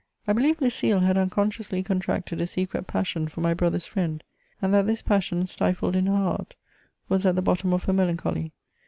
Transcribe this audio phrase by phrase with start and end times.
[0.27, 4.23] I believe Lucile had unconsciously contracted a secret passion for my brother's friend,
[4.59, 6.55] and that this passion, stifled in her heart,
[7.07, 8.51] was at the bottom of her melancholy.